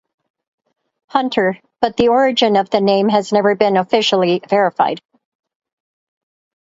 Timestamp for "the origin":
1.95-2.55